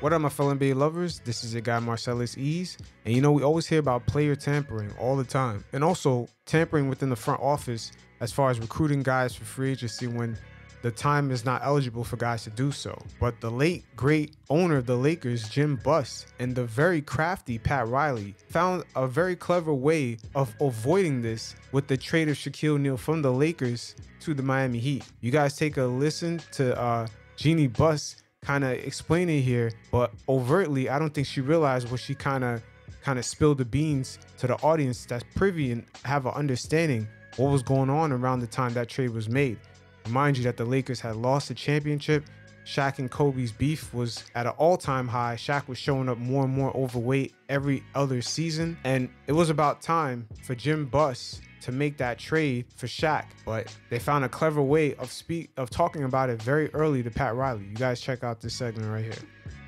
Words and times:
What 0.00 0.14
up, 0.14 0.22
my 0.22 0.30
fellow 0.30 0.54
NBA 0.54 0.76
lovers? 0.76 1.20
This 1.26 1.44
is 1.44 1.52
your 1.52 1.60
guy 1.60 1.78
Marcellus 1.78 2.38
Ease, 2.38 2.78
and 3.04 3.14
you 3.14 3.20
know 3.20 3.32
we 3.32 3.42
always 3.42 3.66
hear 3.66 3.80
about 3.80 4.06
player 4.06 4.34
tampering 4.34 4.90
all 4.98 5.14
the 5.14 5.24
time, 5.24 5.62
and 5.74 5.84
also 5.84 6.26
tampering 6.46 6.88
within 6.88 7.10
the 7.10 7.16
front 7.16 7.42
office 7.42 7.92
as 8.20 8.32
far 8.32 8.48
as 8.48 8.58
recruiting 8.58 9.02
guys 9.02 9.34
for 9.34 9.44
free 9.44 9.72
agency 9.72 10.06
when 10.06 10.38
the 10.80 10.90
time 10.90 11.30
is 11.30 11.44
not 11.44 11.60
eligible 11.62 12.02
for 12.02 12.16
guys 12.16 12.44
to 12.44 12.50
do 12.50 12.72
so. 12.72 12.98
But 13.20 13.42
the 13.42 13.50
late 13.50 13.84
great 13.94 14.36
owner 14.48 14.78
of 14.78 14.86
the 14.86 14.96
Lakers, 14.96 15.46
Jim 15.50 15.76
Buss, 15.76 16.24
and 16.38 16.54
the 16.54 16.64
very 16.64 17.02
crafty 17.02 17.58
Pat 17.58 17.86
Riley 17.86 18.34
found 18.48 18.84
a 18.96 19.06
very 19.06 19.36
clever 19.36 19.74
way 19.74 20.16
of 20.34 20.54
avoiding 20.62 21.20
this 21.20 21.54
with 21.72 21.88
the 21.88 21.98
trade 21.98 22.30
of 22.30 22.36
Shaquille 22.36 22.76
O'Neal 22.76 22.96
from 22.96 23.20
the 23.20 23.32
Lakers 23.32 23.96
to 24.20 24.32
the 24.32 24.42
Miami 24.42 24.78
Heat. 24.78 25.04
You 25.20 25.30
guys 25.30 25.56
take 25.58 25.76
a 25.76 25.84
listen 25.84 26.40
to 26.52 26.80
uh, 26.80 27.06
Jeanie 27.36 27.66
Buss 27.66 28.19
kind 28.42 28.64
of 28.64 28.72
explaining 28.72 29.42
here, 29.42 29.72
but 29.90 30.12
overtly, 30.28 30.88
I 30.88 30.98
don't 30.98 31.12
think 31.12 31.26
she 31.26 31.40
realized 31.40 31.90
what 31.90 32.00
she 32.00 32.14
kind 32.14 32.44
of 32.44 32.62
kind 33.02 33.18
of 33.18 33.24
spilled 33.24 33.58
the 33.58 33.64
beans 33.64 34.18
to 34.38 34.46
the 34.46 34.56
audience 34.56 35.06
that's 35.06 35.24
privy 35.34 35.72
and 35.72 35.84
have 36.04 36.26
an 36.26 36.32
understanding 36.32 37.08
what 37.36 37.50
was 37.50 37.62
going 37.62 37.88
on 37.88 38.12
around 38.12 38.40
the 38.40 38.46
time 38.46 38.74
that 38.74 38.88
trade 38.88 39.10
was 39.10 39.28
made. 39.28 39.58
Remind 40.06 40.36
you 40.36 40.44
that 40.44 40.56
the 40.56 40.64
Lakers 40.64 41.00
had 41.00 41.16
lost 41.16 41.48
the 41.48 41.54
championship. 41.54 42.24
Shaq 42.66 42.98
and 42.98 43.10
Kobe's 43.10 43.52
beef 43.52 43.92
was 43.94 44.24
at 44.34 44.46
an 44.46 44.52
all-time 44.58 45.08
high. 45.08 45.34
Shaq 45.36 45.66
was 45.66 45.78
showing 45.78 46.08
up 46.08 46.18
more 46.18 46.44
and 46.44 46.52
more 46.52 46.76
overweight 46.76 47.34
every 47.48 47.82
other 47.94 48.20
season, 48.20 48.76
and 48.84 49.08
it 49.26 49.32
was 49.32 49.50
about 49.50 49.80
time 49.80 50.28
for 50.42 50.54
Jim 50.54 50.84
Buss 50.84 51.40
to 51.62 51.72
make 51.72 51.96
that 51.98 52.18
trade 52.18 52.66
for 52.76 52.86
Shaq, 52.86 53.26
but 53.44 53.74
they 53.88 53.98
found 53.98 54.24
a 54.24 54.28
clever 54.28 54.62
way 54.62 54.94
of 54.96 55.10
speak 55.10 55.50
of 55.56 55.70
talking 55.70 56.04
about 56.04 56.30
it 56.30 56.42
very 56.42 56.72
early 56.74 57.02
to 57.02 57.10
Pat 57.10 57.34
Riley. 57.34 57.64
You 57.64 57.74
guys 57.74 58.00
check 58.00 58.24
out 58.24 58.40
this 58.40 58.54
segment 58.54 58.90
right 58.90 59.04
here. 59.04 59.14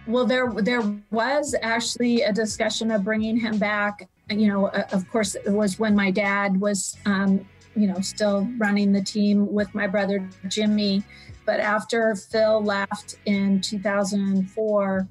Well, 0.07 0.27
there 0.27 0.51
there 0.51 0.83
was 1.11 1.55
actually 1.63 2.23
a 2.23 2.33
discussion 2.33 2.91
of 2.91 3.05
bringing 3.05 3.37
him 3.37 3.59
back. 3.59 4.09
You 4.31 4.49
know, 4.49 4.67
uh, 4.67 4.85
of 4.93 5.09
course, 5.11 5.35
it 5.35 5.51
was 5.51 5.79
when 5.79 5.95
my 5.95 6.11
dad 6.11 6.61
was, 6.61 6.97
um, 7.07 7.47
you 7.77 7.87
know, 7.87 8.01
still 8.01 8.49
running 8.59 8.93
the 8.93 9.03
team 9.03 9.53
with 9.53 9.73
my 9.75 9.87
brother 9.87 10.29
Jimmy. 10.49 11.05
But 11.45 11.61
after 11.61 12.15
Phil 12.15 12.63
left 12.63 13.17
in 13.27 13.61
2004, 13.61 15.09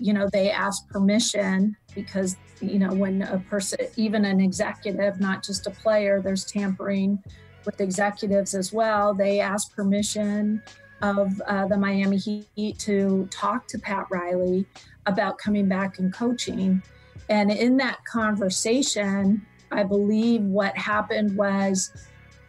you 0.00 0.12
know, 0.12 0.28
they 0.32 0.50
ask 0.50 0.88
permission 0.88 1.76
because 1.94 2.36
you 2.60 2.78
know 2.78 2.92
when 2.92 3.22
a 3.22 3.38
person 3.50 3.78
even 3.96 4.24
an 4.24 4.40
executive 4.40 5.20
not 5.20 5.44
just 5.44 5.66
a 5.66 5.70
player 5.70 6.20
there's 6.20 6.44
tampering 6.44 7.22
with 7.64 7.80
executives 7.80 8.54
as 8.54 8.72
well 8.72 9.14
they 9.14 9.40
ask 9.40 9.74
permission 9.74 10.62
of 11.02 11.40
uh, 11.46 11.66
the 11.66 11.76
miami 11.76 12.16
heat 12.16 12.78
to 12.78 13.28
talk 13.30 13.66
to 13.68 13.78
pat 13.78 14.06
riley 14.10 14.66
about 15.06 15.38
coming 15.38 15.68
back 15.68 15.98
and 15.98 16.12
coaching. 16.12 16.82
And 17.30 17.50
in 17.50 17.76
that 17.78 18.04
conversation 18.04 19.44
i 19.70 19.82
believe 19.82 20.42
what 20.42 20.76
happened 20.76 21.36
was 21.36 21.92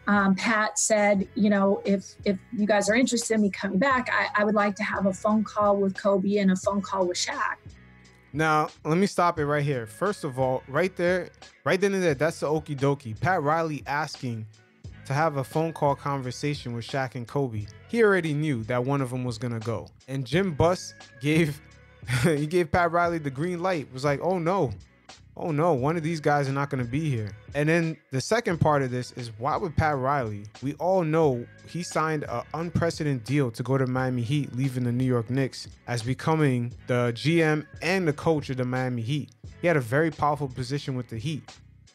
um, 0.06 0.34
pat 0.34 0.78
said 0.78 1.28
you 1.34 1.50
know 1.50 1.80
if 1.84 2.14
if 2.24 2.38
you 2.52 2.66
guys 2.66 2.88
are 2.88 2.94
interested 2.94 3.34
in 3.34 3.42
me 3.42 3.50
coming 3.50 3.78
back 3.78 4.08
I, 4.12 4.42
I 4.42 4.44
would 4.44 4.54
like 4.54 4.74
to 4.76 4.82
have 4.82 5.06
a 5.06 5.12
phone 5.12 5.44
call 5.44 5.76
with 5.76 5.96
kobe 5.96 6.38
and 6.38 6.50
a 6.50 6.56
phone 6.56 6.80
call 6.80 7.06
with 7.06 7.16
Shaq 7.16 7.56
now, 8.32 8.68
let 8.84 8.96
me 8.96 9.06
stop 9.06 9.38
it 9.38 9.46
right 9.46 9.62
here. 9.62 9.86
First 9.86 10.22
of 10.22 10.38
all, 10.38 10.62
right 10.68 10.94
there, 10.94 11.30
right 11.64 11.80
then 11.80 11.94
and 11.94 12.02
there, 12.02 12.14
that's 12.14 12.40
the 12.40 12.46
okie 12.46 12.78
dokie. 12.78 13.18
Pat 13.18 13.42
Riley 13.42 13.82
asking 13.86 14.46
to 15.04 15.12
have 15.12 15.38
a 15.38 15.44
phone 15.44 15.72
call 15.72 15.96
conversation 15.96 16.72
with 16.72 16.86
Shaq 16.86 17.16
and 17.16 17.26
Kobe. 17.26 17.66
He 17.88 18.04
already 18.04 18.32
knew 18.32 18.62
that 18.64 18.84
one 18.84 19.00
of 19.00 19.10
them 19.10 19.24
was 19.24 19.36
gonna 19.38 19.58
go. 19.58 19.88
And 20.06 20.24
Jim 20.24 20.52
Buss 20.52 20.94
gave 21.20 21.60
he 22.22 22.46
gave 22.46 22.70
Pat 22.70 22.92
Riley 22.92 23.18
the 23.18 23.30
green 23.30 23.60
light. 23.60 23.92
Was 23.92 24.04
like, 24.04 24.20
oh 24.22 24.38
no, 24.38 24.70
oh 25.40 25.50
no, 25.50 25.72
one 25.72 25.96
of 25.96 26.02
these 26.02 26.20
guys 26.20 26.48
are 26.48 26.52
not 26.52 26.70
going 26.70 26.84
to 26.84 26.90
be 26.90 27.08
here. 27.08 27.34
And 27.54 27.68
then 27.68 27.96
the 28.10 28.20
second 28.20 28.60
part 28.60 28.82
of 28.82 28.90
this 28.90 29.12
is 29.12 29.30
why 29.38 29.56
would 29.56 29.76
Pat 29.76 29.96
Riley? 29.96 30.44
We 30.62 30.74
all 30.74 31.02
know 31.02 31.46
he 31.66 31.82
signed 31.82 32.24
an 32.28 32.42
unprecedented 32.54 33.24
deal 33.24 33.50
to 33.52 33.62
go 33.62 33.78
to 33.78 33.86
Miami 33.86 34.22
Heat, 34.22 34.54
leaving 34.54 34.84
the 34.84 34.92
New 34.92 35.04
York 35.04 35.30
Knicks 35.30 35.68
as 35.86 36.02
becoming 36.02 36.72
the 36.86 37.12
GM 37.14 37.66
and 37.82 38.06
the 38.06 38.12
coach 38.12 38.50
of 38.50 38.58
the 38.58 38.64
Miami 38.64 39.02
Heat. 39.02 39.30
He 39.60 39.66
had 39.66 39.76
a 39.76 39.80
very 39.80 40.10
powerful 40.10 40.48
position 40.48 40.94
with 40.94 41.08
the 41.08 41.18
Heat. 41.18 41.42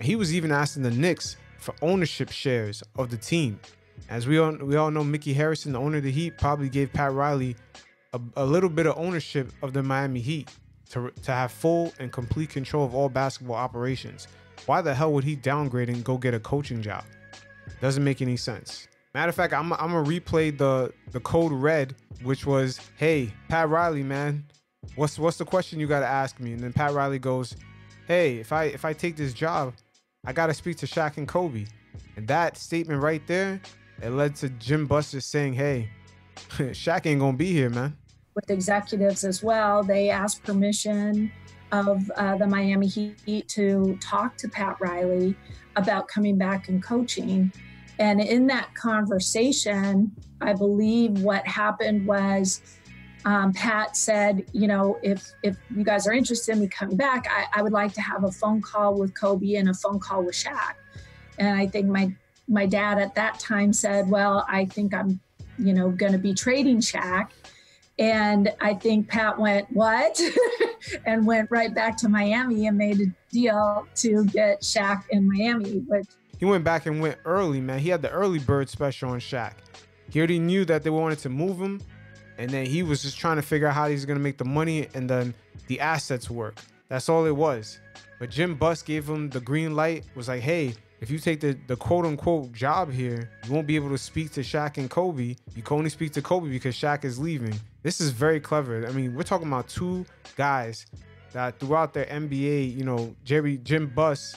He 0.02 0.16
was 0.16 0.34
even 0.34 0.52
asking 0.52 0.84
the 0.84 0.92
Knicks 0.92 1.38
for 1.58 1.74
ownership 1.82 2.32
shares 2.32 2.84
of 2.98 3.10
the 3.10 3.18
team. 3.18 3.60
As 4.10 4.28
we 4.28 4.38
all 4.38 4.56
we 4.58 4.76
all 4.76 4.92
know, 4.92 5.04
Micky 5.04 5.34
Arison, 5.34 5.72
the 5.72 5.80
owner 5.80 5.98
of 5.98 6.04
the 6.04 6.12
Heat, 6.12 6.38
probably 6.38 6.70
gave 6.70 6.92
Pat 6.92 7.14
Riley 7.14 7.56
a, 8.14 8.20
a 8.36 8.46
little 8.46 8.70
bit 8.70 8.86
of 8.86 8.98
ownership 8.98 9.52
of 9.62 9.74
the 9.74 9.82
Miami 9.82 10.20
Heat 10.20 10.50
to, 10.92 11.12
to 11.24 11.32
have 11.32 11.52
full 11.52 11.94
and 12.00 12.12
complete 12.12 12.50
control 12.50 12.86
of 12.86 12.94
all 12.94 13.10
basketball 13.10 13.56
operations. 13.56 14.28
Why 14.66 14.82
the 14.82 14.94
hell 14.94 15.12
would 15.14 15.24
he 15.24 15.36
downgrade 15.36 15.90
and 15.90 16.04
go 16.04 16.18
get 16.18 16.34
a 16.34 16.40
coaching 16.40 16.82
job? 16.82 17.04
Doesn't 17.82 18.04
make 18.04 18.22
any 18.22 18.38
sense. 18.38 18.88
Matter 19.14 19.30
of 19.30 19.36
fact, 19.36 19.54
I'm, 19.54 19.72
I'm 19.74 19.92
gonna 19.92 20.04
replay 20.04 20.56
the 20.56 20.94
the 21.12 21.20
code 21.22 21.52
red, 21.54 21.96
which 22.24 22.46
was, 22.46 22.80
"Hey, 22.98 23.34
Pat 23.48 23.70
Riley, 23.70 24.04
man, 24.04 24.46
what's 24.96 25.18
what's 25.18 25.38
the 25.38 25.46
question 25.46 25.80
you 25.80 25.88
gotta 25.88 26.08
ask 26.08 26.40
me?" 26.40 26.52
And 26.52 26.62
then 26.62 26.74
Pat 26.74 26.92
Riley 26.92 27.20
goes, 27.20 27.56
"Hey, 28.08 28.38
if 28.40 28.52
I 28.52 28.66
if 28.66 28.84
I 28.84 28.92
take 28.92 29.16
this 29.16 29.34
job, 29.34 29.74
I 30.26 30.34
gotta 30.34 30.54
speak 30.54 30.78
to 30.78 30.86
Shaq 30.86 31.18
and 31.18 31.28
Kobe." 31.28 31.66
And 32.18 32.28
that 32.28 32.58
statement 32.58 33.02
right 33.02 33.26
there, 33.26 33.62
it 34.02 34.10
led 34.10 34.36
to 34.38 34.50
Jim 34.50 34.86
Buster 34.86 35.22
saying, 35.22 35.54
"Hey, 35.54 35.90
Shaq 36.36 37.06
ain't 37.06 37.22
gonna 37.22 37.38
be 37.38 37.54
here, 37.54 37.70
man." 37.70 37.96
With 38.36 38.52
executives 38.52 39.24
as 39.24 39.42
well. 39.42 39.84
They 39.84 40.10
asked 40.10 40.44
permission 40.44 41.32
of 41.72 42.10
uh, 42.16 42.38
the 42.38 42.46
Miami 42.46 42.88
Heat 42.88 43.48
to 43.50 43.98
talk 44.02 44.38
to 44.38 44.48
Pat 44.48 44.78
Riley 44.80 45.36
about 45.76 46.08
coming 46.08 46.38
back 46.38 46.70
and 46.70 46.84
coaching. 46.84 47.52
And 47.98 48.22
in 48.22 48.46
that 48.48 48.74
conversation, 48.76 50.12
I 50.42 50.54
believe 50.54 51.22
what 51.22 51.48
happened 51.48 52.06
was 52.06 52.62
um, 53.24 53.54
Pat 53.54 53.98
said, 53.98 54.46
you 54.52 54.68
know, 54.68 55.00
if 55.02 55.32
if 55.42 55.58
you 55.76 55.84
guys 55.84 56.06
are 56.08 56.14
interested 56.14 56.54
in 56.54 56.60
me 56.60 56.68
coming 56.68 56.98
back, 56.98 57.26
I, 57.30 57.60
I 57.60 57.62
would 57.64 57.72
like 57.72 57.94
to 57.94 58.02
have 58.02 58.24
a 58.24 58.32
phone 58.32 58.62
call 58.62 59.00
with 59.00 59.20
Kobe 59.20 59.56
and 59.56 59.70
a 59.70 59.74
phone 59.74 60.00
call 60.00 60.24
with 60.24 60.36
Shaq. 60.36 60.76
And 61.40 61.58
I 61.58 61.66
think 61.68 61.88
my 61.88 62.14
my 62.48 62.68
dad 62.68 63.00
at 63.00 63.16
that 63.16 63.40
time 63.40 63.74
said, 63.74 64.10
well, 64.10 64.46
I 64.48 64.66
think 64.66 64.94
I'm, 64.94 65.20
you 65.58 65.74
know, 65.74 65.90
going 65.90 66.12
to 66.12 66.20
be 66.20 66.34
trading 66.34 66.80
Shaq. 66.80 67.30
And 67.98 68.54
I 68.60 68.74
think 68.74 69.08
Pat 69.08 69.40
went, 69.40 69.68
What? 69.72 70.20
and 71.06 71.26
went 71.26 71.50
right 71.50 71.74
back 71.74 71.98
to 71.98 72.10
Miami 72.10 72.68
and 72.68 72.78
made 72.78 73.00
a 73.00 73.06
deal 73.32 73.88
to 73.96 74.26
get 74.26 74.62
Shaq 74.62 75.04
in 75.10 75.28
Miami. 75.28 75.80
But 75.80 76.04
he 76.40 76.46
went 76.46 76.64
back 76.64 76.86
and 76.86 77.02
went 77.02 77.18
early, 77.26 77.62
man. 77.62 77.80
He 77.80 77.90
had 77.90 78.02
the 78.02 78.12
early 78.12 78.40
bird 78.40 78.70
special 78.70 79.12
on 79.12 79.20
Shaq. 79.20 79.54
He 80.10 80.20
already 80.20 80.40
knew 80.40 80.66
that 80.66 80.84
they 80.84 80.90
wanted 80.90 81.20
to 81.20 81.30
move 81.30 81.60
him. 81.60 81.82
And 82.38 82.50
then 82.50 82.66
he 82.66 82.84
was 82.84 83.02
just 83.02 83.18
trying 83.18 83.38
to 83.38 83.42
figure 83.42 83.68
out 83.68 83.74
how 83.74 83.88
he's 83.88 84.06
going 84.06 84.18
to 84.18 84.24
make 84.24 84.38
the 84.38 84.46
money 84.46 84.88
and 84.94 85.10
then 85.10 85.34
the 85.68 85.80
assets 85.80 86.30
work. 86.30 86.60
That's 86.90 87.08
all 87.08 87.26
it 87.26 87.36
was. 87.36 87.80
But 88.20 88.30
Jim 88.30 88.56
Buss 88.56 88.82
gave 88.82 89.08
him 89.08 89.30
the 89.30 89.40
green 89.40 89.76
light, 89.76 90.06
was 90.16 90.28
like, 90.28 90.42
hey, 90.42 90.74
if 91.02 91.10
you 91.10 91.20
take 91.20 91.40
the, 91.40 91.58
the 91.68 91.76
quote 91.76 92.06
unquote 92.06 92.52
job 92.52 92.92
here, 92.92 93.30
you 93.46 93.54
won't 93.54 93.68
be 93.68 93.76
able 93.76 93.90
to 93.90 93.98
speak 93.98 94.32
to 94.32 94.42
Shaq 94.42 94.78
and 94.78 94.90
Kobe. 94.90 95.36
You 95.56 95.62
can 95.62 95.78
only 95.78 95.90
speak 95.90 96.14
to 96.14 96.22
Kobe 96.22 96.50
because 96.50 96.76
Shaq 96.76 97.04
is 97.04 97.20
leaving. 97.20 97.54
This 97.84 98.00
is 98.00 98.12
very 98.12 98.40
clever. 98.40 98.88
I 98.88 98.92
mean, 98.92 99.14
we're 99.16 99.24
talking 99.24 99.48
about 99.48 99.68
two 99.68 100.06
guys 100.36 100.86
that 101.34 101.60
throughout 101.60 101.94
their 101.94 102.06
NBA, 102.06 102.76
you 102.76 102.86
know, 102.86 103.14
Jerry 103.26 103.58
Jim 103.58 103.88
Buss, 103.88 104.36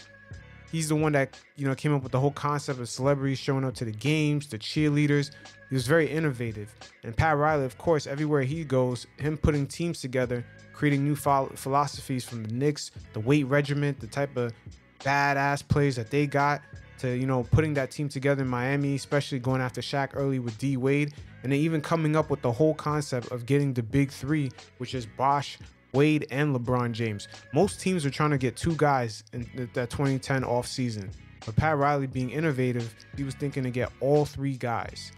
he's 0.72 0.88
the 0.88 0.96
one 0.96 1.12
that, 1.12 1.38
you 1.56 1.66
know, 1.66 1.74
came 1.74 1.94
up 1.94 2.02
with 2.02 2.12
the 2.12 2.20
whole 2.20 2.32
concept 2.32 2.80
of 2.80 2.88
celebrities 2.88 3.38
showing 3.38 3.64
up 3.64 3.74
to 3.74 3.84
the 3.84 3.92
games, 3.92 4.48
the 4.48 4.58
cheerleaders. 4.58 5.30
He 5.68 5.74
was 5.74 5.86
very 5.86 6.10
innovative. 6.10 6.74
And 7.04 7.16
Pat 7.16 7.36
Riley, 7.36 7.64
of 7.64 7.78
course, 7.78 8.06
everywhere 8.06 8.42
he 8.42 8.64
goes, 8.64 9.06
him 9.18 9.36
putting 9.36 9.66
teams 9.66 10.00
together, 10.00 10.44
creating 10.72 11.04
new 11.04 11.14
philosophies 11.14 12.24
from 12.24 12.42
the 12.42 12.52
Knicks, 12.52 12.90
the 13.12 13.20
weight 13.20 13.44
regiment, 13.44 14.00
the 14.00 14.06
type 14.06 14.36
of 14.36 14.52
badass 15.00 15.66
plays 15.66 15.96
that 15.96 16.10
they 16.10 16.26
got 16.26 16.62
to 16.98 17.16
you 17.16 17.26
know 17.26 17.44
putting 17.44 17.74
that 17.74 17.90
team 17.90 18.08
together 18.08 18.42
in 18.42 18.48
Miami, 18.48 18.94
especially 18.94 19.38
going 19.38 19.60
after 19.60 19.80
Shaq 19.80 20.10
early 20.14 20.38
with 20.38 20.58
D 20.58 20.76
Wade, 20.76 21.14
and 21.42 21.52
then 21.52 21.58
even 21.58 21.80
coming 21.80 22.16
up 22.16 22.30
with 22.30 22.42
the 22.42 22.52
whole 22.52 22.74
concept 22.74 23.30
of 23.30 23.46
getting 23.46 23.72
the 23.72 23.82
big 23.82 24.10
three, 24.10 24.50
which 24.78 24.94
is 24.94 25.06
Bosh, 25.06 25.58
Wade, 25.92 26.26
and 26.30 26.54
LeBron 26.54 26.92
James. 26.92 27.28
Most 27.52 27.80
teams 27.80 28.04
are 28.04 28.10
trying 28.10 28.30
to 28.30 28.38
get 28.38 28.56
two 28.56 28.74
guys 28.76 29.24
in 29.32 29.70
that 29.74 29.90
2010 29.90 30.44
off 30.44 30.66
season, 30.66 31.10
but 31.46 31.56
Pat 31.56 31.76
Riley 31.78 32.06
being 32.06 32.30
innovative, 32.30 32.94
he 33.16 33.24
was 33.24 33.34
thinking 33.34 33.62
to 33.62 33.70
get 33.70 33.90
all 34.00 34.24
three 34.24 34.56
guys. 34.56 35.12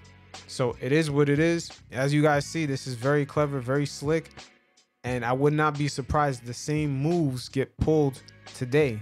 So 0.47 0.77
it 0.81 0.93
is 0.93 1.11
what 1.11 1.29
it 1.29 1.39
is. 1.39 1.71
As 1.91 2.15
you 2.15 2.23
guys 2.23 2.47
see, 2.47 2.67
this 2.67 2.87
is 2.87 2.95
very 2.95 3.27
clever, 3.27 3.59
very 3.59 3.87
slick, 3.87 4.31
and 5.03 5.25
I 5.25 5.33
would 5.33 5.55
not 5.55 5.77
be 5.79 5.89
surprised 5.89 6.45
the 6.45 6.55
same 6.55 6.95
moves 6.95 7.49
get 7.49 7.77
pulled 7.79 8.23
today 8.55 9.01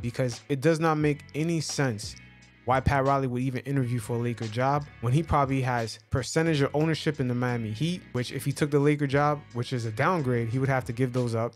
because 0.00 0.40
it 0.48 0.60
does 0.60 0.80
not 0.80 0.96
make 0.96 1.24
any 1.34 1.60
sense 1.60 2.16
why 2.64 2.78
Pat 2.78 3.04
Riley 3.04 3.26
would 3.26 3.42
even 3.42 3.62
interview 3.62 3.98
for 3.98 4.16
a 4.16 4.18
Laker 4.18 4.46
job 4.46 4.86
when 5.00 5.12
he 5.12 5.22
probably 5.22 5.60
has 5.62 5.98
percentage 6.10 6.60
of 6.60 6.70
ownership 6.74 7.18
in 7.18 7.26
the 7.26 7.34
Miami 7.34 7.72
Heat, 7.72 8.02
which 8.12 8.32
if 8.32 8.44
he 8.44 8.52
took 8.52 8.70
the 8.70 8.78
Laker 8.78 9.06
job, 9.06 9.40
which 9.54 9.72
is 9.72 9.86
a 9.86 9.90
downgrade, 9.90 10.48
he 10.48 10.58
would 10.58 10.68
have 10.68 10.84
to 10.84 10.92
give 10.92 11.12
those 11.12 11.34
up. 11.34 11.54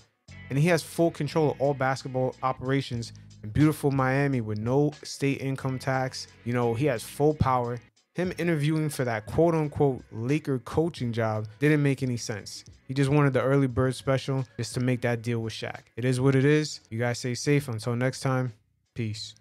And 0.50 0.58
he 0.58 0.68
has 0.68 0.82
full 0.82 1.10
control 1.10 1.52
of 1.52 1.60
all 1.60 1.74
basketball 1.74 2.34
operations 2.42 3.12
in 3.42 3.50
beautiful 3.50 3.90
Miami 3.90 4.40
with 4.40 4.58
no 4.58 4.92
state 5.02 5.40
income 5.40 5.78
tax. 5.78 6.26
You 6.44 6.52
know, 6.52 6.74
he 6.74 6.86
has 6.86 7.02
full 7.02 7.34
power. 7.34 7.78
Him 8.14 8.32
interviewing 8.38 8.90
for 8.90 9.04
that 9.04 9.26
quote 9.26 9.54
unquote 9.54 10.04
Laker 10.12 10.60
coaching 10.60 11.12
job 11.12 11.48
didn't 11.58 11.82
make 11.82 12.02
any 12.02 12.16
sense. 12.16 12.64
He 12.86 12.94
just 12.94 13.10
wanted 13.10 13.32
the 13.32 13.42
early 13.42 13.66
bird 13.66 13.96
special 13.96 14.44
just 14.56 14.74
to 14.74 14.80
make 14.80 15.00
that 15.00 15.20
deal 15.20 15.40
with 15.40 15.52
Shaq. 15.52 15.80
It 15.96 16.04
is 16.04 16.20
what 16.20 16.36
it 16.36 16.44
is. 16.44 16.80
You 16.90 16.98
guys 16.98 17.18
stay 17.18 17.34
safe. 17.34 17.68
Until 17.68 17.96
next 17.96 18.20
time, 18.20 18.52
peace. 18.94 19.34